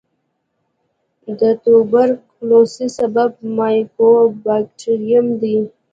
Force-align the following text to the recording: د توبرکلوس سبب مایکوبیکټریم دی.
د 1.39 1.41
توبرکلوس 1.63 2.75
سبب 2.97 3.31
مایکوبیکټریم 3.57 5.25
دی. 5.41 5.57